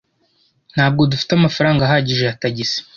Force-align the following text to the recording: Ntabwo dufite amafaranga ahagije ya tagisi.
Ntabwo 0.73 1.01
dufite 1.11 1.31
amafaranga 1.33 1.81
ahagije 1.83 2.23
ya 2.25 2.37
tagisi. 2.41 2.79